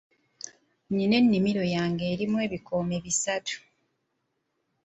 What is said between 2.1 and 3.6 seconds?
erimu ebikoomi bisatu.